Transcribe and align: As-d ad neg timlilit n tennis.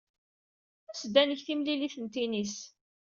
As-d 0.91 1.15
ad 1.21 1.25
neg 1.27 1.39
timlilit 1.45 1.95
n 1.99 2.05
tennis. 2.13 2.55